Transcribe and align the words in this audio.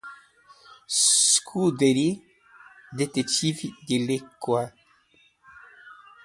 scuderie 0.97 2.23
detetive 2.97 3.69
le 4.07 4.17
cocq 4.39 4.73